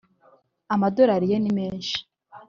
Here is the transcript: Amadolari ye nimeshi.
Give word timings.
Amadolari 0.73 1.25
ye 1.31 1.37
nimeshi. 1.39 1.97